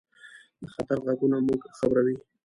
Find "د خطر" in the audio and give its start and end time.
0.61-0.97